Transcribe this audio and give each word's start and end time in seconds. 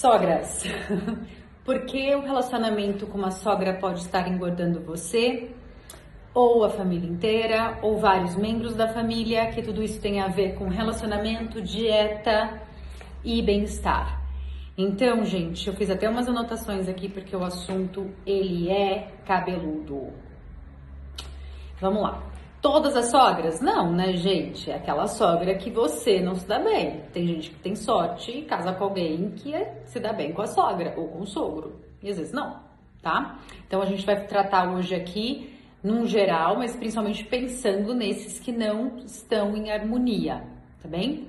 Sogras, 0.00 0.64
por 1.62 1.84
que 1.84 2.14
o 2.14 2.22
relacionamento 2.22 3.06
com 3.06 3.18
uma 3.18 3.30
sogra 3.30 3.74
pode 3.74 4.00
estar 4.00 4.26
engordando 4.28 4.80
você, 4.80 5.50
ou 6.32 6.64
a 6.64 6.70
família 6.70 7.06
inteira, 7.06 7.78
ou 7.82 7.98
vários 7.98 8.34
membros 8.34 8.74
da 8.74 8.88
família, 8.88 9.50
que 9.50 9.60
tudo 9.60 9.82
isso 9.82 10.00
tem 10.00 10.18
a 10.18 10.28
ver 10.28 10.54
com 10.54 10.68
relacionamento, 10.68 11.60
dieta 11.60 12.62
e 13.22 13.42
bem-estar. 13.42 14.22
Então, 14.74 15.22
gente, 15.22 15.68
eu 15.68 15.74
fiz 15.74 15.90
até 15.90 16.08
umas 16.08 16.26
anotações 16.26 16.88
aqui 16.88 17.06
porque 17.06 17.36
o 17.36 17.44
assunto 17.44 18.10
ele 18.24 18.70
é 18.70 19.06
cabeludo. 19.26 20.14
Vamos 21.78 22.00
lá. 22.00 22.29
Todas 22.60 22.94
as 22.94 23.06
sogras? 23.06 23.60
Não, 23.62 23.90
né, 23.90 24.12
gente? 24.12 24.70
É 24.70 24.74
aquela 24.74 25.06
sogra 25.06 25.54
que 25.54 25.70
você 25.70 26.20
não 26.20 26.34
se 26.34 26.46
dá 26.46 26.58
bem. 26.58 27.00
Tem 27.10 27.26
gente 27.26 27.50
que 27.50 27.58
tem 27.58 27.74
sorte 27.74 28.30
e 28.30 28.42
casa 28.42 28.72
com 28.74 28.84
alguém 28.84 29.30
que 29.30 29.54
é, 29.54 29.80
se 29.86 29.98
dá 29.98 30.12
bem 30.12 30.32
com 30.32 30.42
a 30.42 30.46
sogra 30.46 30.94
ou 30.96 31.08
com 31.08 31.20
o 31.20 31.26
sogro. 31.26 31.80
E 32.02 32.10
às 32.10 32.18
vezes 32.18 32.32
não, 32.32 32.60
tá? 33.00 33.38
Então 33.66 33.80
a 33.80 33.86
gente 33.86 34.04
vai 34.04 34.26
tratar 34.26 34.70
hoje 34.74 34.94
aqui 34.94 35.58
num 35.82 36.06
geral, 36.06 36.58
mas 36.58 36.76
principalmente 36.76 37.24
pensando 37.24 37.94
nesses 37.94 38.38
que 38.38 38.52
não 38.52 38.98
estão 38.98 39.56
em 39.56 39.70
harmonia, 39.70 40.44
tá 40.82 40.88
bem? 40.88 41.28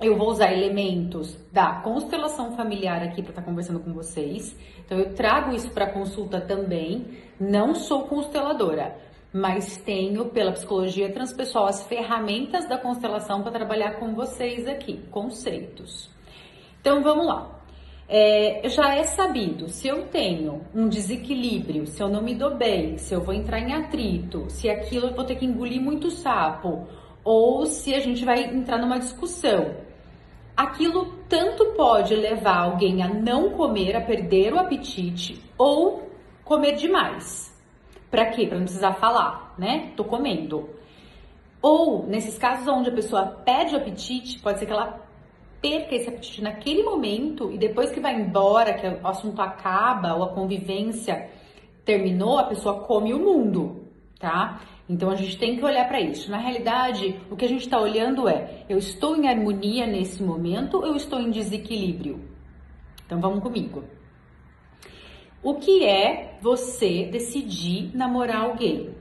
Eu 0.00 0.16
vou 0.16 0.28
usar 0.28 0.52
elementos 0.52 1.36
da 1.52 1.80
constelação 1.80 2.56
familiar 2.56 3.02
aqui 3.02 3.22
para 3.22 3.30
estar 3.30 3.42
tá 3.42 3.48
conversando 3.48 3.80
com 3.80 3.92
vocês. 3.92 4.56
Então 4.84 4.98
eu 4.98 5.14
trago 5.14 5.52
isso 5.52 5.70
para 5.70 5.92
consulta 5.92 6.40
também. 6.40 7.06
Não 7.40 7.74
sou 7.74 8.02
consteladora, 8.06 8.96
mas 9.34 9.76
tenho 9.78 10.26
pela 10.26 10.52
psicologia 10.52 11.12
transpessoal 11.12 11.66
as 11.66 11.82
ferramentas 11.82 12.68
da 12.68 12.78
constelação 12.78 13.42
para 13.42 13.50
trabalhar 13.50 13.98
com 13.98 14.14
vocês 14.14 14.68
aqui, 14.68 15.00
conceitos. 15.10 16.08
Então 16.80 17.02
vamos 17.02 17.26
lá. 17.26 17.60
É, 18.08 18.68
já 18.68 18.94
é 18.94 19.02
sabido 19.02 19.68
se 19.68 19.88
eu 19.88 20.06
tenho 20.06 20.60
um 20.72 20.88
desequilíbrio, 20.88 21.84
se 21.84 22.00
eu 22.00 22.08
não 22.08 22.22
me 22.22 22.32
dou 22.32 22.54
bem, 22.54 22.96
se 22.96 23.12
eu 23.12 23.22
vou 23.22 23.34
entrar 23.34 23.58
em 23.58 23.72
atrito, 23.72 24.44
se 24.50 24.70
aquilo 24.70 25.08
eu 25.08 25.14
vou 25.14 25.24
ter 25.24 25.34
que 25.34 25.46
engolir 25.46 25.82
muito 25.82 26.12
sapo, 26.12 26.86
ou 27.24 27.66
se 27.66 27.92
a 27.92 27.98
gente 27.98 28.24
vai 28.24 28.44
entrar 28.44 28.78
numa 28.78 29.00
discussão. 29.00 29.74
Aquilo 30.56 31.12
tanto 31.28 31.72
pode 31.72 32.14
levar 32.14 32.58
alguém 32.58 33.02
a 33.02 33.08
não 33.08 33.50
comer, 33.50 33.96
a 33.96 34.00
perder 34.00 34.52
o 34.52 34.60
apetite, 34.60 35.42
ou 35.58 36.08
comer 36.44 36.76
demais. 36.76 37.53
Para 38.14 38.26
quê? 38.26 38.46
Para 38.46 38.58
não 38.58 38.64
precisar 38.64 38.92
falar, 38.92 39.56
né? 39.58 39.92
Tô 39.96 40.04
comendo. 40.04 40.70
Ou, 41.60 42.06
nesses 42.06 42.38
casos 42.38 42.68
onde 42.68 42.88
a 42.88 42.92
pessoa 42.92 43.26
perde 43.26 43.74
o 43.74 43.78
apetite, 43.78 44.38
pode 44.38 44.60
ser 44.60 44.66
que 44.66 44.72
ela 44.72 45.04
perca 45.60 45.96
esse 45.96 46.08
apetite 46.08 46.40
naquele 46.40 46.84
momento 46.84 47.50
e 47.50 47.58
depois 47.58 47.90
que 47.90 47.98
vai 47.98 48.14
embora, 48.14 48.74
que 48.74 48.86
o 48.86 49.08
assunto 49.08 49.42
acaba 49.42 50.14
ou 50.14 50.22
a 50.22 50.28
convivência 50.28 51.28
terminou, 51.84 52.38
a 52.38 52.44
pessoa 52.44 52.84
come 52.84 53.12
o 53.12 53.18
mundo, 53.18 53.84
tá? 54.20 54.60
Então 54.88 55.10
a 55.10 55.16
gente 55.16 55.36
tem 55.36 55.56
que 55.56 55.64
olhar 55.64 55.88
para 55.88 56.00
isso. 56.00 56.30
Na 56.30 56.38
realidade, 56.38 57.20
o 57.28 57.34
que 57.34 57.46
a 57.46 57.48
gente 57.48 57.62
está 57.62 57.80
olhando 57.80 58.28
é: 58.28 58.64
eu 58.68 58.78
estou 58.78 59.16
em 59.16 59.26
harmonia 59.26 59.88
nesse 59.88 60.22
momento 60.22 60.76
ou 60.76 60.86
eu 60.86 60.94
estou 60.94 61.18
em 61.18 61.32
desequilíbrio? 61.32 62.20
Então 63.04 63.20
vamos 63.20 63.42
comigo. 63.42 63.82
O 65.44 65.56
que 65.56 65.84
é 65.84 66.38
você 66.40 67.04
decidir 67.04 67.94
namorar 67.94 68.44
alguém? 68.44 68.94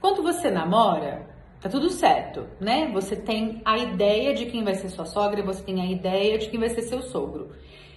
Quando 0.00 0.22
você 0.22 0.48
namora, 0.48 1.26
tá 1.60 1.68
tudo 1.68 1.90
certo, 1.90 2.46
né? 2.60 2.88
Você 2.92 3.16
tem 3.16 3.60
a 3.64 3.76
ideia 3.76 4.32
de 4.32 4.46
quem 4.46 4.62
vai 4.62 4.76
ser 4.76 4.88
sua 4.88 5.04
sogra, 5.04 5.42
você 5.42 5.64
tem 5.64 5.80
a 5.80 5.90
ideia 5.90 6.38
de 6.38 6.48
quem 6.48 6.60
vai 6.60 6.68
ser 6.68 6.82
seu 6.82 7.02
sogro. 7.02 7.50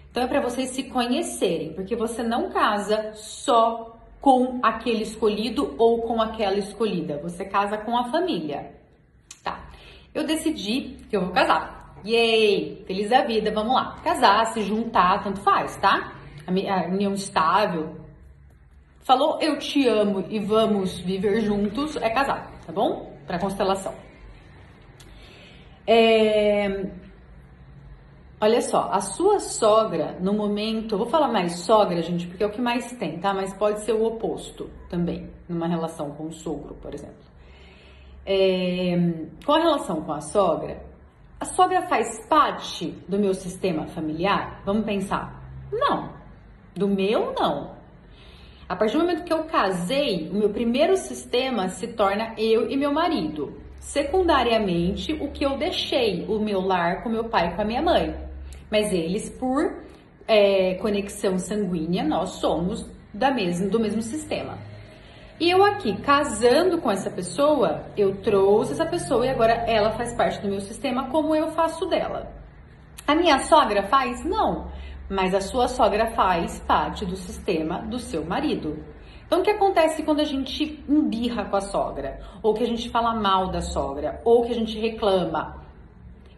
Então 0.10 0.24
é 0.24 0.28
para 0.28 0.42
vocês 0.42 0.70
se 0.70 0.86
conhecerem, 0.86 1.74
porque 1.74 1.96
você 1.96 2.24
não 2.24 2.50
casa 2.50 3.14
só 3.14 3.96
com 4.20 4.60
aquele 4.64 5.04
escolhido 5.04 5.76
ou 5.78 6.02
com 6.02 6.20
aquela 6.20 6.58
escolhida. 6.58 7.20
Você 7.22 7.46
casa 7.46 7.78
com 7.78 7.96
a 7.96 8.06
família. 8.06 8.72
Tá. 9.44 9.70
Eu 10.16 10.26
decidi 10.26 10.98
que 11.12 11.16
eu 11.16 11.26
vou 11.26 11.32
casar. 11.32 11.94
Yay! 12.04 12.84
Feliz 12.88 13.12
da 13.12 13.22
vida, 13.22 13.52
vamos 13.52 13.76
lá. 13.76 13.98
Casar, 14.04 14.48
se 14.48 14.64
juntar, 14.64 15.24
tanto 15.24 15.42
faz, 15.42 15.78
tá? 15.78 16.23
A 16.48 16.88
união 16.88 17.14
estável. 17.14 17.96
Falou 19.02 19.38
eu 19.42 19.60
te 19.60 19.88
amo 19.88 20.26
e 20.30 20.40
vamos 20.40 21.00
viver 21.00 21.42
juntos, 21.42 21.96
é 21.98 22.10
casar, 22.10 22.52
tá 22.66 22.72
bom? 22.72 23.14
Para 23.28 23.40
constelação. 23.40 23.94
É... 25.86 26.90
Olha 28.40 28.62
só, 28.62 28.90
a 28.92 29.00
sua 29.00 29.40
sogra, 29.40 30.18
no 30.20 30.34
momento, 30.34 30.98
vou 30.98 31.08
falar 31.08 31.30
mais 31.30 31.60
sogra, 31.60 32.02
gente, 32.02 32.28
porque 32.28 32.44
é 32.44 32.48
o 32.48 32.52
que 32.52 32.62
mais 32.62 32.92
tem, 32.94 33.18
tá? 33.20 33.34
Mas 33.34 33.54
pode 33.54 33.82
ser 33.82 33.94
o 33.94 34.04
oposto 34.06 34.70
também, 34.90 35.30
numa 35.48 35.68
relação 35.68 36.12
com 36.12 36.28
o 36.28 36.34
sogro, 36.34 36.76
por 36.76 36.94
exemplo. 36.94 37.24
É... 38.26 38.96
Com 39.46 39.54
a 39.54 39.60
relação 39.60 40.02
com 40.02 40.12
a 40.12 40.22
sogra, 40.22 40.82
a 41.40 41.46
sogra 41.46 41.88
faz 41.88 42.26
parte 42.28 42.92
do 43.08 43.20
meu 43.20 43.34
sistema 43.34 43.88
familiar? 43.88 44.62
Vamos 44.66 44.86
pensar. 44.86 45.42
Não, 45.72 46.10
do 46.76 46.88
meu, 46.88 47.34
não. 47.38 47.72
A 48.68 48.76
partir 48.76 48.94
do 48.94 49.04
momento 49.04 49.24
que 49.24 49.34
eu 49.34 49.44
casei, 49.44 50.30
o 50.30 50.36
meu 50.36 50.50
primeiro 50.50 50.96
sistema 50.98 51.70
se 51.70 51.88
torna 51.88 52.34
eu 52.38 52.70
e 52.70 52.78
meu 52.78 52.92
marido. 52.92 53.62
Secundariamente, 53.80 55.14
o 55.14 55.30
que 55.30 55.46
eu 55.46 55.58
deixei, 55.58 56.26
o 56.28 56.40
meu 56.40 56.62
lar 56.62 57.04
com 57.04 57.10
meu 57.10 57.26
pai 57.26 57.50
e 57.50 57.56
com 57.56 57.62
a 57.62 57.66
minha 57.66 57.82
mãe. 57.82 58.16
Mas 58.72 58.92
eles, 58.92 59.30
por 59.30 59.84
é, 60.28 60.76
conexão 60.76 61.38
sanguínea, 61.38 62.04
nós 62.04 62.30
somos 62.32 62.90
da 63.14 63.30
mesma, 63.30 63.68
do 63.68 63.80
mesmo 63.80 64.02
sistema. 64.02 64.58
E 65.40 65.52
eu 65.52 65.64
aqui, 65.64 65.98
casando 66.02 66.80
com 66.80 66.90
essa 66.90 67.12
pessoa, 67.12 67.84
eu 67.98 68.22
trouxe 68.22 68.72
essa 68.72 68.86
pessoa 68.86 69.26
e 69.26 69.30
agora 69.30 69.54
ela 69.68 69.92
faz 69.92 70.14
parte 70.14 70.42
do 70.42 70.48
meu 70.48 70.62
sistema 70.62 71.10
como 71.10 71.36
eu 71.36 71.50
faço 71.52 71.86
dela. 71.86 72.32
A 73.06 73.14
minha 73.14 73.38
sogra 73.40 73.84
faz? 73.84 74.24
Não 74.24 74.72
mas 75.10 75.34
a 75.34 75.42
sua 75.42 75.68
sogra 75.68 76.12
faz 76.12 76.60
parte 76.60 77.06
do 77.06 77.16
sistema 77.16 77.80
do 77.80 78.00
seu 78.00 78.26
marido. 78.26 78.84
Então, 79.26 79.42
o 79.42 79.44
que 79.44 79.50
acontece 79.50 80.04
quando 80.04 80.20
a 80.20 80.26
gente 80.26 80.84
embirra 80.88 81.46
com 81.46 81.56
a 81.56 81.62
sogra? 81.62 82.20
Ou 82.42 82.54
que 82.54 82.64
a 82.64 82.68
gente 82.68 82.90
fala 82.90 83.14
mal 83.14 83.48
da 83.50 83.62
sogra? 83.62 84.22
Ou 84.24 84.44
que 84.44 84.52
a 84.52 84.56
gente 84.56 84.78
reclama? 84.78 85.64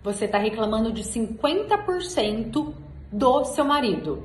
Você 0.04 0.26
está 0.26 0.38
reclamando 0.38 0.94
de 0.94 1.04
50% 1.04 2.74
do 3.12 3.44
seu 3.44 3.66
marido. 3.66 4.24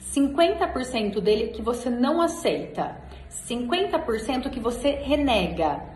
50% 0.00 1.20
dele 1.20 1.48
que 1.48 1.62
você 1.62 1.90
não 1.90 2.20
aceita. 2.20 2.96
50% 3.28 4.50
que 4.50 4.58
você 4.58 4.92
renega. 4.92 5.89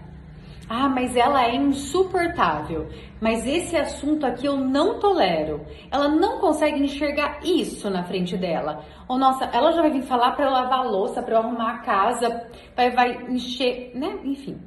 Ah, 0.69 0.89
mas 0.89 1.15
ela 1.15 1.45
é 1.45 1.55
insuportável. 1.55 2.89
Mas 3.21 3.47
esse 3.47 3.77
assunto 3.77 4.25
aqui 4.25 4.47
eu 4.47 4.57
não 4.57 4.99
tolero. 4.99 5.65
Ela 5.91 6.09
não 6.09 6.39
consegue 6.39 6.83
enxergar 6.83 7.41
isso 7.45 7.91
na 7.91 8.05
frente 8.05 8.37
dela. 8.37 8.85
Ou 9.07 9.19
nossa, 9.19 9.45
ela 9.47 9.73
já 9.73 9.83
vai 9.83 9.91
vir 9.91 10.03
falar 10.03 10.33
para 10.33 10.47
eu 10.47 10.51
lavar 10.51 10.81
a 10.81 10.89
louça, 10.91 11.23
para 11.23 11.35
eu 11.35 11.39
arrumar 11.41 11.75
a 11.75 11.79
casa, 11.79 12.47
vai 12.75 12.91
vai 12.91 13.13
encher, 13.31 13.93
né? 13.95 14.19
Enfim. 14.25 14.59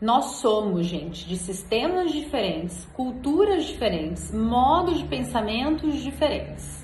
Nós 0.00 0.36
somos, 0.36 0.86
gente, 0.86 1.28
de 1.28 1.36
sistemas 1.36 2.10
diferentes, 2.10 2.86
culturas 2.94 3.64
diferentes, 3.64 4.32
modos 4.32 4.98
de 4.98 5.04
pensamentos 5.04 5.96
diferentes. 6.02 6.79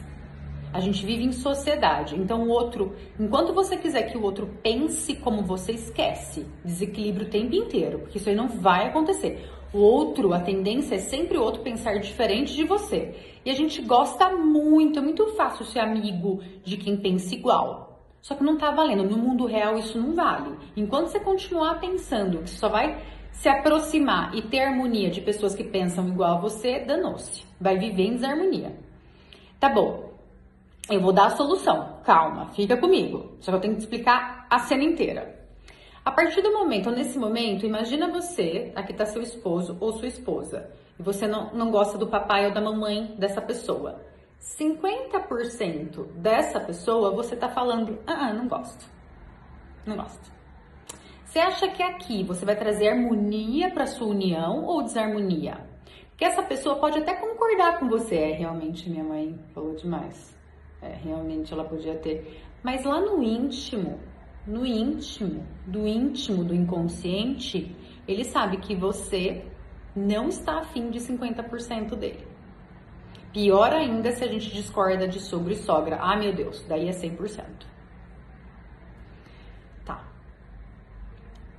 A 0.77 0.81
gente 0.81 1.07
vive 1.07 1.25
em 1.25 1.33
sociedade. 1.33 2.15
Então, 2.17 2.43
o 2.43 2.51
outro, 2.51 2.95
enquanto 3.19 3.55
você 3.55 3.79
quiser 3.79 4.03
que 4.03 4.19
o 4.19 4.23
outro 4.23 4.47
pense 4.63 5.17
como 5.17 5.43
você, 5.43 5.73
esquece. 5.73 6.45
Desequilíbrio 6.63 7.27
o 7.27 7.31
tempo 7.31 7.55
inteiro, 7.55 8.01
porque 8.01 8.19
isso 8.19 8.29
aí 8.29 8.35
não 8.35 8.47
vai 8.47 8.87
acontecer. 8.87 9.49
O 9.73 9.79
outro, 9.79 10.35
a 10.35 10.41
tendência 10.41 10.97
é 10.97 10.99
sempre 10.99 11.39
o 11.39 11.43
outro 11.43 11.63
pensar 11.63 11.99
diferente 11.99 12.55
de 12.55 12.65
você. 12.65 13.15
E 13.43 13.51
a 13.51 13.55
gente 13.55 13.81
gosta 13.81 14.37
muito, 14.37 14.99
é 14.99 15.03
muito 15.03 15.27
fácil 15.29 15.65
ser 15.65 15.79
amigo 15.79 16.43
de 16.63 16.77
quem 16.77 16.99
pensa 16.99 17.35
igual. 17.35 18.03
Só 18.21 18.35
que 18.35 18.45
não 18.45 18.59
tá 18.59 18.71
valendo. 18.71 19.05
No 19.05 19.17
mundo 19.17 19.47
real 19.47 19.79
isso 19.79 19.99
não 19.99 20.15
vale. 20.15 20.55
Enquanto 20.77 21.07
você 21.07 21.21
continuar 21.21 21.81
pensando 21.81 22.43
que 22.43 22.51
só 22.51 22.69
vai 22.69 23.03
se 23.33 23.49
aproximar 23.49 24.35
e 24.35 24.43
ter 24.43 24.61
harmonia 24.61 25.11
de 25.11 25.23
pessoas 25.23 25.55
que 25.55 25.65
pensam 25.65 26.07
igual 26.09 26.37
a 26.37 26.41
você, 26.41 26.81
danou-se. 26.81 27.45
Vai 27.59 27.79
viver 27.79 28.03
em 28.03 28.15
desarmonia. 28.15 28.77
Tá 29.59 29.71
bom. 29.71 30.16
Eu 30.89 31.01
vou 31.01 31.13
dar 31.13 31.27
a 31.27 31.31
solução. 31.31 32.01
Calma, 32.05 32.51
fica 32.53 32.77
comigo. 32.77 33.37
Só 33.41 33.51
que 33.51 33.57
eu 33.57 33.61
tenho 33.61 33.75
que 33.75 33.81
explicar 33.81 34.47
a 34.49 34.61
cena 34.61 34.85
inteira. 34.85 35.37
A 36.05 36.13
partir 36.13 36.41
do 36.41 36.53
momento, 36.53 36.89
nesse 36.93 37.19
momento, 37.19 37.67
imagina 37.67 38.09
você, 38.09 38.71
aqui 38.77 38.93
está 38.93 39.05
seu 39.05 39.21
esposo 39.21 39.77
ou 39.81 39.93
sua 39.95 40.07
esposa, 40.07 40.71
e 40.97 41.03
você 41.03 41.27
não, 41.27 41.53
não 41.53 41.73
gosta 41.73 41.99
do 41.99 42.07
papai 42.07 42.47
ou 42.47 42.55
da 42.55 42.61
mamãe 42.61 43.17
dessa 43.19 43.43
pessoa. 43.43 44.01
50% 44.41 46.07
dessa 46.13 46.61
pessoa 46.61 47.11
você 47.11 47.35
está 47.35 47.49
falando, 47.49 47.99
ah, 48.07 48.33
não 48.33 48.47
gosto. 48.47 48.87
Não 49.85 49.97
gosto. 49.97 50.31
Você 51.25 51.41
acha 51.41 51.67
que 51.69 51.83
aqui 51.83 52.23
você 52.23 52.45
vai 52.45 52.55
trazer 52.55 52.91
harmonia 52.91 53.73
para 53.73 53.87
sua 53.87 54.07
união 54.07 54.65
ou 54.65 54.85
desarmonia? 54.85 55.67
Que 56.17 56.25
essa 56.25 56.45
pessoa 56.45 56.77
pode 56.77 57.01
até 57.01 57.15
concordar 57.15 57.81
com 57.81 57.89
você. 57.89 58.15
É, 58.15 58.33
realmente 58.33 58.89
minha 58.89 59.05
mãe 59.05 59.37
falou 59.53 59.75
demais. 59.75 60.36
É, 60.87 61.01
realmente 61.03 61.53
ela 61.53 61.65
podia 61.65 61.97
ter. 61.97 62.41
Mas 62.63 62.85
lá 62.85 63.01
no 63.01 63.23
íntimo, 63.23 63.99
no 64.47 64.65
íntimo, 64.65 65.45
do 65.67 65.87
íntimo 65.87 66.45
do 66.45 66.55
inconsciente, 66.55 67.75
ele 68.07 68.25
sabe 68.25 68.59
que 68.59 68.77
você 68.77 69.45
não 69.95 70.29
está 70.29 70.61
afim 70.61 70.91
de 70.91 71.01
50% 71.01 71.97
dele. 71.97 72.25
Pior 73.33 73.73
ainda 73.73 74.13
se 74.13 74.25
a 74.25 74.29
gente 74.29 74.51
discorda 74.53 75.09
de 75.09 75.21
sogro 75.21 75.53
e 75.53 75.57
sogra. 75.57 75.99
Ah, 76.01 76.17
meu 76.17 76.33
Deus, 76.33 76.65
daí 76.69 76.89
é 76.89 76.93
100%. 76.93 77.45
Tá. 79.85 80.05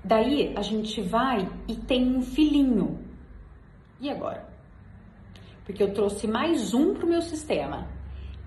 Daí 0.03 0.53
a 0.55 0.61
gente 0.61 1.01
vai 1.01 1.49
e 1.67 1.75
tem 1.75 2.15
um 2.15 2.21
filhinho. 2.21 3.05
E 3.99 4.09
agora? 4.09 4.47
Porque 5.65 5.83
eu 5.83 5.93
trouxe 5.93 6.27
mais 6.27 6.73
um 6.73 6.93
pro 6.93 7.05
meu 7.05 7.21
sistema. 7.21 7.96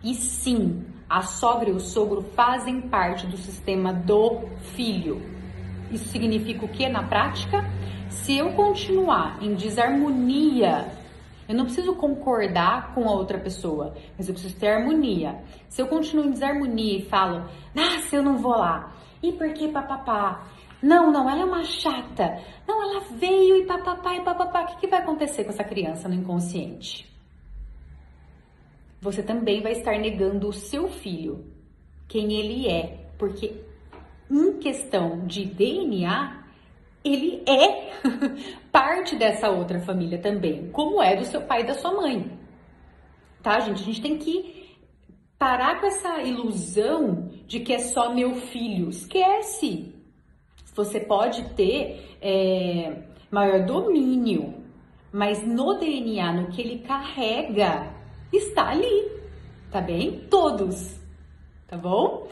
E 0.03 0.15
sim, 0.15 0.85
a 1.09 1.23
sogra 1.23 1.69
e 1.69 1.73
o 1.73 1.81
sogro 1.81 2.23
fazem 2.35 2.81
parte 2.81 3.27
do 3.27 3.37
sistema 3.37 3.93
do 3.93 4.49
filho. 4.75 5.21
Isso 5.91 6.09
significa 6.09 6.65
o 6.65 6.69
que 6.69 6.89
na 6.89 7.03
prática? 7.03 7.69
Se 8.09 8.39
eu 8.39 8.53
continuar 8.53 9.43
em 9.43 9.55
desarmonia, 9.55 10.89
eu 11.49 11.55
não 11.55 11.65
preciso 11.65 11.95
concordar 11.97 12.95
com 12.95 13.09
a 13.09 13.13
outra 13.13 13.39
pessoa, 13.39 13.95
mas 14.17 14.29
eu 14.29 14.35
preciso 14.35 14.57
ter 14.57 14.69
harmonia. 14.69 15.43
Se 15.69 15.83
eu 15.83 15.89
continuo 15.89 16.27
em 16.27 16.31
desarmonia 16.31 16.99
e 16.99 17.03
falo, 17.07 17.49
nossa, 17.75 18.17
eu 18.17 18.23
não 18.23 18.39
vou 18.39 18.53
lá, 18.53 18.95
e 19.23 19.33
por 19.33 19.53
que 19.53 19.69
papapá? 19.69 20.47
Não, 20.81 21.13
não, 21.13 21.29
ela 21.29 21.43
é 21.43 21.45
uma 21.45 21.65
chata. 21.65 22.41
Não, 22.67 22.83
ela 22.83 23.01
veio 23.17 23.57
e 23.57 23.67
papapá 23.67 24.15
e 24.15 24.25
papapá. 24.25 24.63
O 24.63 24.67
que, 24.67 24.77
que 24.77 24.87
vai 24.87 25.01
acontecer 25.01 25.45
com 25.45 25.51
essa 25.51 25.65
criança 25.65 26.09
no 26.09 26.15
inconsciente? 26.15 27.10
Você 29.01 29.23
também 29.23 29.63
vai 29.63 29.73
estar 29.73 29.99
negando 29.99 30.49
o 30.49 30.53
seu 30.53 30.89
filho, 30.89 31.47
quem 32.07 32.33
ele 32.35 32.69
é, 32.69 33.07
porque 33.17 33.55
em 34.31 34.59
questão 34.59 35.27
de 35.27 35.45
DNA, 35.45 36.45
ele 37.03 37.43
é 37.47 37.93
parte 38.71 39.17
dessa 39.17 39.51
outra 39.51 39.81
família 39.81 40.19
também, 40.19 40.71
como 40.71 41.03
é 41.03 41.17
do 41.17 41.25
seu 41.25 41.41
pai 41.43 41.63
e 41.63 41.67
da 41.67 41.75
sua 41.75 41.93
mãe. 41.93 42.31
Tá, 43.43 43.59
gente? 43.61 43.83
A 43.83 43.85
gente 43.85 44.03
tem 44.03 44.19
que 44.19 44.77
parar 45.39 45.81
com 45.81 45.87
essa 45.87 46.21
ilusão 46.21 47.31
de 47.47 47.61
que 47.61 47.73
é 47.73 47.79
só 47.79 48.15
meu 48.15 48.35
filho. 48.35 48.91
Esquece! 48.91 49.95
Você 50.75 51.01
pode 51.01 51.43
ter 51.55 52.17
é, 52.21 53.03
maior 53.31 53.65
domínio, 53.65 54.63
mas 55.11 55.43
no 55.45 55.79
DNA, 55.79 56.33
no 56.33 56.49
que 56.49 56.61
ele 56.61 56.79
carrega, 56.81 58.00
está 58.37 58.71
ali, 58.71 59.11
tá 59.71 59.81
bem? 59.81 60.27
Todos, 60.31 60.99
tá 61.67 61.77
bom? 61.77 62.29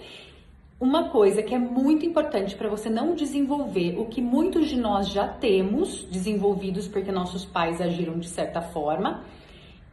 Uma 0.81 1.09
coisa 1.09 1.43
que 1.43 1.55
é 1.55 1.59
muito 1.59 2.07
importante 2.07 2.55
para 2.55 2.69
você 2.69 2.89
não 2.89 3.15
desenvolver 3.15 3.99
o 3.99 4.07
que 4.07 4.23
muitos 4.23 4.69
de 4.69 4.77
nós 4.77 5.09
já 5.09 5.27
temos 5.27 6.05
desenvolvidos 6.05 6.87
porque 6.87 7.11
nossos 7.11 7.45
pais 7.45 7.81
agiram 7.81 8.19
de 8.19 8.29
certa 8.29 8.63
forma 8.63 9.25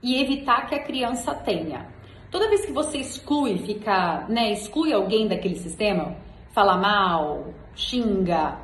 e 0.04 0.22
evitar 0.22 0.68
que 0.68 0.76
a 0.76 0.84
criança 0.84 1.34
tenha. 1.34 1.88
Toda 2.30 2.50
vez 2.50 2.66
que 2.66 2.72
você 2.72 3.00
exclui, 3.00 3.58
fica, 3.58 4.28
né, 4.30 4.52
exclui 4.52 4.94
alguém 4.94 5.28
daquele 5.28 5.56
sistema, 5.56 6.16
fala 6.52 6.78
mal, 6.78 7.54
xinga, 7.74 8.60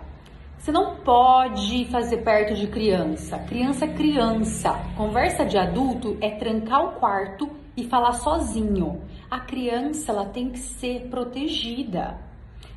você 0.61 0.71
não 0.71 0.97
pode 0.97 1.85
fazer 1.85 2.17
perto 2.17 2.53
de 2.53 2.67
criança. 2.67 3.39
Criança 3.39 3.85
é 3.85 3.87
criança. 3.87 4.69
Conversa 4.95 5.43
de 5.43 5.57
adulto 5.57 6.19
é 6.21 6.29
trancar 6.35 6.85
o 6.85 6.91
quarto 6.99 7.49
e 7.75 7.85
falar 7.85 8.11
sozinho. 8.11 9.01
A 9.27 9.39
criança 9.39 10.11
ela 10.11 10.25
tem 10.25 10.51
que 10.51 10.59
ser 10.59 11.07
protegida. 11.09 12.15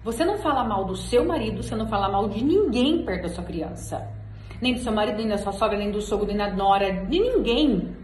Você 0.02 0.24
não 0.24 0.38
fala 0.38 0.64
mal 0.64 0.86
do 0.86 0.96
seu 0.96 1.26
marido, 1.26 1.62
você 1.62 1.76
não 1.76 1.86
fala 1.86 2.08
mal 2.08 2.26
de 2.26 2.42
ninguém 2.42 3.04
perto 3.04 3.24
da 3.24 3.28
sua 3.28 3.44
criança. 3.44 4.10
Nem 4.62 4.72
do 4.72 4.80
seu 4.80 4.90
marido, 4.92 5.18
nem 5.18 5.28
da 5.28 5.36
sua 5.36 5.52
sogra, 5.52 5.76
nem 5.76 5.90
do 5.90 6.00
sogro, 6.00 6.26
nem 6.26 6.38
da 6.38 6.50
nora, 6.50 6.90
de 6.90 7.20
ninguém. 7.20 7.94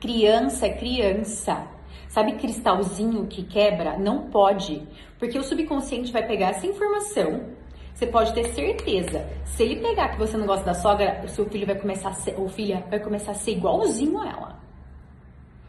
Criança 0.00 0.66
é 0.66 0.70
criança. 0.70 1.64
Sabe 2.08 2.32
cristalzinho 2.32 3.28
que 3.28 3.44
quebra? 3.44 3.96
Não 3.96 4.30
pode. 4.30 4.82
Porque 5.16 5.38
o 5.38 5.44
subconsciente 5.44 6.12
vai 6.12 6.26
pegar 6.26 6.48
essa 6.48 6.66
informação 6.66 7.54
você 7.96 8.06
pode 8.06 8.34
ter 8.34 8.44
certeza. 8.52 9.26
Se 9.46 9.62
ele 9.62 9.80
pegar 9.80 10.10
que 10.10 10.18
você 10.18 10.36
não 10.36 10.46
gosta 10.46 10.66
da 10.66 10.74
sogra, 10.74 11.22
o 11.24 11.28
seu 11.28 11.46
filho 11.46 11.64
vai 11.64 11.76
começar 11.76 12.10
a 12.10 12.12
ser, 12.12 12.38
ou 12.38 12.46
filha 12.46 12.84
vai 12.90 13.00
começar 13.00 13.30
a 13.30 13.34
ser 13.34 13.52
igualzinho 13.52 14.18
a 14.20 14.28
ela. 14.28 14.60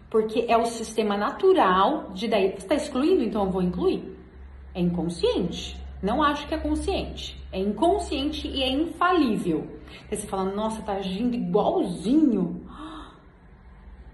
Porque 0.09 0.43
é 0.45 0.57
o 0.57 0.65
sistema 0.65 1.15
natural 1.15 2.11
de 2.11 2.27
daí. 2.27 2.49
Você 2.49 2.57
está 2.57 2.75
excluindo, 2.75 3.23
então 3.23 3.45
eu 3.45 3.49
vou 3.49 3.61
incluir. 3.61 4.13
É 4.75 4.81
inconsciente. 4.81 5.81
Não 6.03 6.21
acho 6.21 6.45
que 6.49 6.53
é 6.53 6.57
consciente. 6.57 7.41
É 7.49 7.59
inconsciente 7.59 8.45
e 8.45 8.61
é 8.61 8.69
infalível. 8.71 9.65
Aí 10.11 10.17
você 10.17 10.27
fala, 10.27 10.43
nossa, 10.53 10.81
tá 10.81 10.95
agindo 10.95 11.33
igualzinho. 11.33 12.61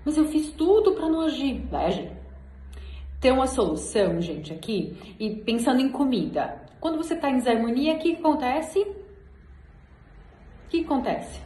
Mas 0.05 0.17
eu 0.17 0.25
fiz 0.25 0.51
tudo 0.51 0.91
para 0.91 1.09
não 1.09 1.21
agir. 1.21 1.65
Vai 1.65 1.87
agir. 1.87 2.11
Tem 3.19 3.31
uma 3.31 3.47
solução, 3.47 4.21
gente, 4.21 4.53
aqui. 4.53 4.95
E 5.19 5.31
pensando 5.31 5.81
em 5.81 5.89
comida. 5.89 6.61
Quando 6.83 6.97
você 6.97 7.13
está 7.13 7.29
em 7.29 7.37
desarmonia, 7.37 7.95
o 7.95 7.97
que 7.97 8.13
acontece? 8.15 8.81
O 8.81 10.67
que 10.67 10.83
acontece? 10.83 11.41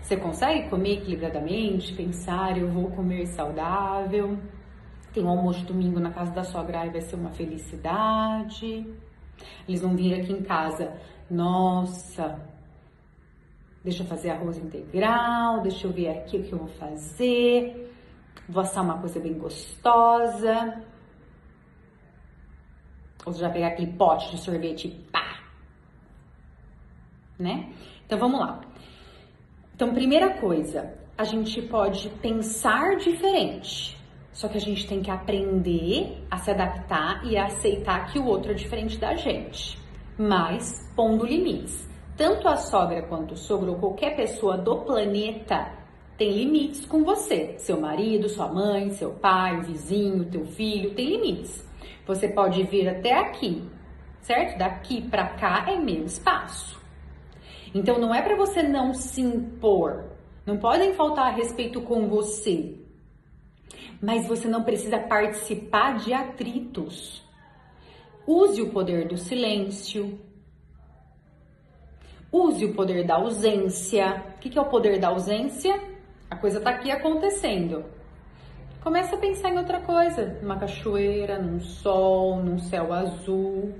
Você 0.00 0.16
consegue 0.16 0.70
comer 0.70 0.94
equilibradamente, 0.94 1.92
pensar, 1.92 2.56
eu 2.56 2.70
vou 2.70 2.90
comer 2.90 3.26
saudável, 3.26 4.38
tem 5.12 5.22
um 5.22 5.28
almoço 5.28 5.66
domingo 5.66 6.00
na 6.00 6.10
casa 6.10 6.30
da 6.30 6.42
sogra 6.42 6.86
e 6.86 6.88
vai 6.88 7.02
ser 7.02 7.16
uma 7.16 7.32
felicidade. 7.32 8.86
Eles 9.68 9.82
vão 9.82 9.94
vir 9.94 10.18
aqui 10.18 10.32
em 10.32 10.42
casa, 10.42 10.90
nossa, 11.30 12.40
deixa 13.84 14.04
eu 14.04 14.06
fazer 14.06 14.30
arroz 14.30 14.56
integral, 14.56 15.60
deixa 15.60 15.86
eu 15.86 15.92
ver 15.92 16.08
aqui 16.08 16.38
o 16.38 16.42
que 16.44 16.52
eu 16.54 16.60
vou 16.60 16.68
fazer, 16.68 17.92
vou 18.48 18.62
assar 18.62 18.82
uma 18.82 18.96
coisa 18.96 19.20
bem 19.20 19.34
gostosa. 19.34 20.82
Ou 23.24 23.32
você 23.32 23.40
já 23.40 23.50
pegar 23.50 23.68
aquele 23.68 23.92
pote 23.92 24.30
de 24.30 24.38
sorvete 24.38 24.88
e 24.88 24.90
pá! 25.10 25.42
Né? 27.38 27.72
Então 28.06 28.18
vamos 28.18 28.40
lá. 28.40 28.60
Então, 29.74 29.92
primeira 29.92 30.38
coisa, 30.38 30.94
a 31.18 31.24
gente 31.24 31.60
pode 31.62 32.08
pensar 32.22 32.96
diferente. 32.96 33.96
Só 34.32 34.48
que 34.48 34.56
a 34.56 34.60
gente 34.60 34.86
tem 34.86 35.00
que 35.00 35.10
aprender 35.10 36.24
a 36.30 36.38
se 36.38 36.50
adaptar 36.50 37.24
e 37.24 37.36
a 37.36 37.46
aceitar 37.46 38.12
que 38.12 38.18
o 38.18 38.26
outro 38.26 38.52
é 38.52 38.54
diferente 38.54 38.98
da 38.98 39.14
gente. 39.14 39.78
Mas 40.18 40.92
pondo 40.94 41.24
limites. 41.24 41.88
Tanto 42.16 42.46
a 42.46 42.56
sogra 42.56 43.02
quanto 43.02 43.34
o 43.34 43.36
sogro 43.36 43.72
ou 43.72 43.78
qualquer 43.78 44.14
pessoa 44.14 44.56
do 44.56 44.78
planeta 44.78 45.72
tem 46.16 46.32
limites 46.32 46.86
com 46.86 47.02
você. 47.02 47.56
Seu 47.58 47.80
marido, 47.80 48.28
sua 48.28 48.46
mãe, 48.46 48.90
seu 48.90 49.10
pai, 49.10 49.58
o 49.58 49.62
vizinho, 49.62 50.24
teu 50.24 50.44
filho, 50.44 50.94
tem 50.94 51.16
limites. 51.16 51.64
Você 52.06 52.28
pode 52.28 52.62
vir 52.64 52.88
até 52.88 53.14
aqui, 53.14 53.66
certo? 54.20 54.58
Daqui 54.58 55.02
para 55.02 55.28
cá 55.28 55.64
é 55.68 55.76
meu 55.76 56.04
espaço. 56.04 56.80
Então 57.74 57.98
não 57.98 58.14
é 58.14 58.20
para 58.20 58.36
você 58.36 58.62
não 58.62 58.92
se 58.92 59.20
impor. 59.20 60.04
Não 60.46 60.58
podem 60.58 60.92
faltar 60.94 61.34
respeito 61.34 61.80
com 61.80 62.06
você. 62.08 62.78
Mas 64.00 64.28
você 64.28 64.46
não 64.46 64.62
precisa 64.62 64.98
participar 64.98 65.96
de 65.96 66.12
atritos. 66.12 67.22
Use 68.26 68.60
o 68.60 68.70
poder 68.70 69.08
do 69.08 69.16
silêncio. 69.16 70.18
Use 72.30 72.64
o 72.64 72.74
poder 72.74 73.06
da 73.06 73.14
ausência. 73.14 74.22
O 74.36 74.38
que 74.38 74.58
é 74.58 74.60
o 74.60 74.68
poder 74.68 75.00
da 75.00 75.08
ausência? 75.08 75.80
A 76.30 76.36
coisa 76.36 76.60
tá 76.60 76.70
aqui 76.70 76.90
acontecendo. 76.90 77.84
Começa 78.84 79.16
a 79.16 79.18
pensar 79.18 79.48
em 79.48 79.56
outra 79.56 79.80
coisa, 79.80 80.38
numa 80.42 80.58
cachoeira, 80.58 81.38
num 81.38 81.58
sol, 81.58 82.36
num 82.42 82.58
céu 82.58 82.92
azul. 82.92 83.72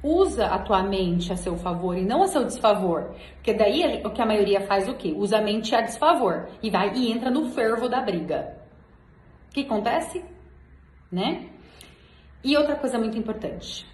Usa 0.00 0.46
a 0.46 0.58
tua 0.60 0.84
mente 0.84 1.32
a 1.32 1.36
seu 1.36 1.56
favor 1.56 1.98
e 1.98 2.04
não 2.04 2.22
a 2.22 2.28
seu 2.28 2.44
desfavor. 2.44 3.12
Porque 3.34 3.52
daí 3.52 4.00
o 4.04 4.10
que 4.10 4.22
a 4.22 4.26
maioria 4.26 4.60
faz 4.60 4.88
o 4.88 4.94
quê? 4.94 5.12
Usa 5.16 5.38
a 5.38 5.42
mente 5.42 5.74
a 5.74 5.80
desfavor 5.80 6.48
e 6.62 6.70
vai 6.70 6.94
e 6.94 7.10
entra 7.10 7.28
no 7.28 7.50
fervo 7.50 7.88
da 7.88 8.00
briga. 8.02 8.56
O 9.50 9.54
que 9.54 9.62
acontece? 9.62 10.24
Né? 11.10 11.50
E 12.44 12.56
outra 12.56 12.76
coisa 12.76 12.96
muito 12.96 13.18
importante. 13.18 13.84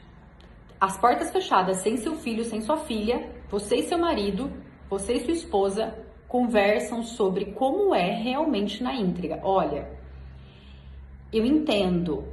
As 0.78 0.98
portas 0.98 1.30
fechadas, 1.30 1.78
sem 1.78 1.96
seu 1.96 2.14
filho, 2.16 2.44
sem 2.44 2.60
sua 2.60 2.76
filha, 2.76 3.26
você 3.48 3.76
e 3.76 3.82
seu 3.84 3.96
marido, 3.96 4.52
você 4.86 5.14
e 5.14 5.20
sua 5.20 5.32
esposa 5.32 5.94
conversam 6.28 7.02
sobre 7.02 7.52
como 7.52 7.94
é 7.94 8.12
realmente 8.12 8.82
na 8.82 8.94
íntriga. 8.94 9.40
Olha, 9.42 9.98
eu 11.32 11.44
entendo 11.44 12.24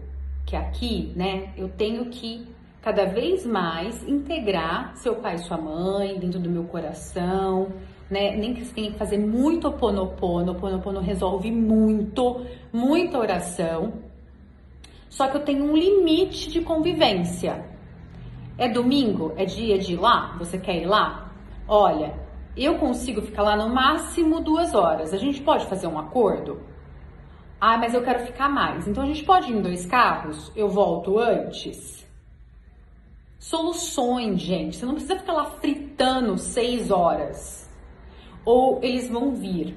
que 0.45 0.55
aqui, 0.55 1.11
né, 1.15 1.53
eu 1.57 1.69
tenho 1.69 2.05
que 2.05 2.47
cada 2.81 3.05
vez 3.05 3.45
mais 3.45 4.07
integrar 4.07 4.95
seu 4.95 5.15
pai 5.15 5.35
e 5.35 5.39
sua 5.39 5.57
mãe 5.57 6.17
dentro 6.17 6.39
do 6.39 6.49
meu 6.49 6.63
coração, 6.63 7.67
né? 8.09 8.35
Nem 8.37 8.53
que 8.53 8.63
você 8.63 8.73
tenha 8.73 8.91
que 8.91 8.97
fazer 8.97 9.17
muito 9.17 9.67
oponopono, 9.67 10.53
oponopono 10.53 11.01
resolve 11.01 11.51
muito, 11.51 12.45
muita 12.71 13.17
oração. 13.19 13.93
Só 15.09 15.27
que 15.27 15.37
eu 15.37 15.43
tenho 15.43 15.65
um 15.65 15.75
limite 15.75 16.49
de 16.49 16.61
convivência. 16.61 17.65
É 18.57 18.69
domingo? 18.69 19.33
É 19.35 19.45
dia 19.45 19.77
de 19.77 19.93
ir 19.93 19.99
lá? 19.99 20.35
Você 20.39 20.57
quer 20.57 20.77
ir 20.81 20.85
lá? 20.85 21.31
Olha, 21.67 22.13
eu 22.55 22.77
consigo 22.77 23.21
ficar 23.21 23.43
lá 23.43 23.55
no 23.55 23.73
máximo 23.73 24.39
duas 24.39 24.73
horas. 24.73 25.13
A 25.13 25.17
gente 25.17 25.41
pode 25.41 25.65
fazer 25.65 25.87
um 25.87 25.99
acordo? 25.99 26.61
Ah, 27.59 27.77
mas 27.77 27.93
eu 27.93 28.03
quero 28.03 28.25
ficar 28.25 28.47
mais. 28.49 28.87
Então 28.87 29.03
a 29.03 29.07
gente 29.07 29.23
pode 29.23 29.51
ir 29.51 29.55
em 29.55 29.61
dois 29.61 29.85
carros? 29.85 30.51
Eu 30.55 30.69
volto 30.69 31.17
antes? 31.17 32.05
Soluções, 33.39 34.41
gente. 34.41 34.77
Você 34.77 34.85
não 34.85 34.93
precisa 34.93 35.17
ficar 35.17 35.33
lá 35.33 35.45
fritando 35.45 36.37
seis 36.37 36.91
horas. 36.91 37.67
Ou 38.45 38.79
eles 38.83 39.09
vão 39.09 39.33
vir. 39.33 39.75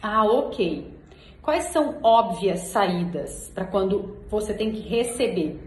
Ah, 0.00 0.24
ok. 0.24 0.94
Quais 1.42 1.66
são 1.66 1.98
óbvias 2.02 2.60
saídas 2.60 3.50
para 3.54 3.64
quando 3.64 4.16
você 4.28 4.54
tem 4.54 4.70
que 4.72 4.80
receber? 4.80 5.60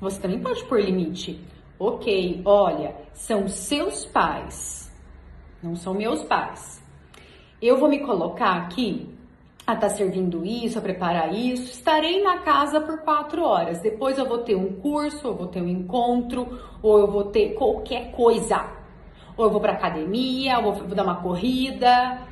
Você 0.00 0.20
também 0.20 0.40
pode 0.40 0.64
pôr 0.64 0.80
limite. 0.80 1.44
Ok, 1.78 2.42
olha, 2.44 2.94
são 3.12 3.46
seus 3.46 4.04
pais, 4.04 4.92
não 5.62 5.76
são 5.76 5.94
meus 5.94 6.22
pais. 6.24 6.82
Eu 7.60 7.76
vou 7.76 7.88
me 7.88 8.00
colocar 8.00 8.56
aqui 8.56 9.17
a 9.72 9.74
estar 9.74 9.88
tá 9.88 9.94
servindo 9.94 10.46
isso, 10.46 10.78
a 10.78 10.82
preparar 10.82 11.34
isso. 11.34 11.70
Estarei 11.70 12.22
na 12.22 12.38
casa 12.38 12.80
por 12.80 13.00
quatro 13.00 13.42
horas. 13.42 13.80
Depois 13.80 14.16
eu 14.16 14.26
vou 14.26 14.38
ter 14.38 14.56
um 14.56 14.80
curso, 14.80 15.26
eu 15.26 15.34
vou 15.34 15.46
ter 15.46 15.60
um 15.60 15.68
encontro, 15.68 16.58
ou 16.82 16.98
eu 16.98 17.06
vou 17.06 17.24
ter 17.24 17.52
qualquer 17.52 18.10
coisa. 18.12 18.64
Ou 19.36 19.44
eu 19.44 19.50
vou 19.50 19.60
para 19.60 19.74
academia, 19.74 20.58
ou 20.58 20.72
vou 20.72 20.94
dar 20.94 21.04
uma 21.04 21.20
corrida, 21.20 22.26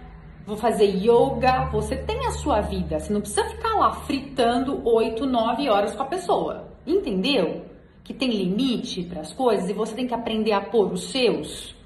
vou 0.47 0.57
fazer 0.57 0.87
yoga. 0.87 1.69
Você 1.73 1.95
tem 1.95 2.26
a 2.26 2.31
sua 2.31 2.62
vida. 2.62 2.99
Você 2.99 3.12
não 3.12 3.21
precisa 3.21 3.45
ficar 3.45 3.75
lá 3.75 3.93
fritando 3.93 4.81
oito, 4.88 5.26
nove 5.26 5.69
horas 5.69 5.95
com 5.95 6.05
a 6.05 6.07
pessoa. 6.07 6.69
Entendeu? 6.87 7.66
Que 8.02 8.14
tem 8.14 8.31
limite 8.31 9.02
para 9.02 9.21
as 9.21 9.35
coisas 9.35 9.69
e 9.69 9.75
você 9.75 9.95
tem 9.95 10.07
que 10.07 10.14
aprender 10.14 10.52
a 10.52 10.62
pôr 10.62 10.90
os 10.90 11.11
seus. 11.11 11.76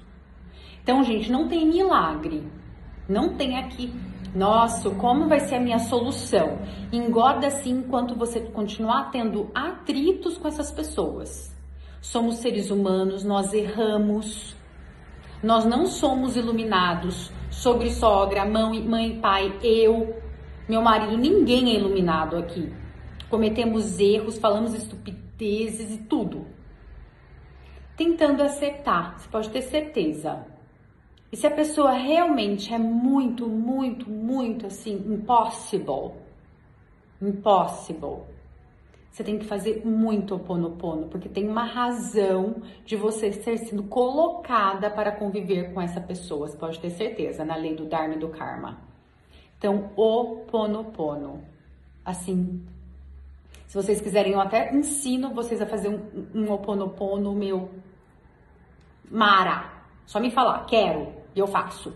Então, 0.81 1.03
gente, 1.03 1.29
não 1.29 1.49
tem 1.49 1.65
milagre. 1.65 2.41
Não 3.09 3.35
tem 3.35 3.57
aqui. 3.57 3.93
Nossa, 4.33 4.89
como 4.91 5.27
vai 5.27 5.41
ser 5.41 5.55
a 5.55 5.59
minha 5.59 5.79
solução? 5.79 6.59
Engorda 6.91 7.47
assim 7.47 7.79
enquanto 7.79 8.15
você 8.15 8.39
continuar 8.39 9.11
tendo 9.11 9.51
atritos 9.53 10.37
com 10.37 10.47
essas 10.47 10.71
pessoas. 10.71 11.53
Somos 12.01 12.37
seres 12.37 12.71
humanos, 12.71 13.25
nós 13.25 13.53
erramos. 13.53 14.55
Nós 15.43 15.65
não 15.65 15.85
somos 15.85 16.37
iluminados. 16.37 17.31
Sobre 17.49 17.91
sogra, 17.91 18.45
mãe, 18.45 18.81
mãe, 18.81 19.19
pai, 19.19 19.59
eu, 19.61 20.15
meu 20.67 20.81
marido, 20.81 21.17
ninguém 21.17 21.71
é 21.71 21.75
iluminado 21.75 22.37
aqui. 22.37 22.71
Cometemos 23.29 23.99
erros, 23.99 24.37
falamos 24.37 24.73
estupidez 24.73 25.79
e 25.93 25.97
tudo. 25.97 26.47
Tentando 27.97 28.41
acertar, 28.41 29.19
você 29.19 29.27
pode 29.29 29.49
ter 29.49 29.61
certeza. 29.61 30.45
E 31.31 31.37
se 31.37 31.47
a 31.47 31.51
pessoa 31.51 31.91
realmente 31.91 32.73
é 32.73 32.77
muito, 32.77 33.47
muito, 33.47 34.09
muito 34.09 34.67
assim, 34.67 34.95
impossible, 35.07 36.11
impossible, 37.21 38.23
você 39.09 39.23
tem 39.23 39.37
que 39.37 39.45
fazer 39.45 39.85
muito 39.85 40.35
oponopono, 40.35 41.07
porque 41.07 41.29
tem 41.29 41.47
uma 41.47 41.63
razão 41.63 42.61
de 42.85 42.95
você 42.95 43.29
ter 43.29 43.57
sido 43.57 43.83
colocada 43.83 44.89
para 44.89 45.11
conviver 45.11 45.73
com 45.73 45.81
essa 45.81 46.01
pessoa, 46.01 46.47
você 46.47 46.57
pode 46.57 46.79
ter 46.79 46.89
certeza, 46.89 47.45
na 47.45 47.55
lei 47.55 47.75
do 47.75 47.85
Dharma 47.85 48.15
e 48.15 48.19
do 48.19 48.29
Karma. 48.29 48.81
Então, 49.57 49.91
oponopono. 49.95 51.43
Assim, 52.03 52.65
se 53.67 53.75
vocês 53.75 54.01
quiserem, 54.01 54.33
eu 54.33 54.41
até 54.41 54.73
ensino 54.73 55.33
vocês 55.33 55.61
a 55.61 55.65
fazer 55.65 55.87
um, 55.87 56.27
um 56.33 56.51
oponopono 56.51 57.33
meu 57.33 57.69
mara. 59.09 59.83
Só 60.05 60.19
me 60.19 60.31
falar, 60.31 60.65
quero, 60.65 61.20
eu 61.35 61.47
faço. 61.47 61.93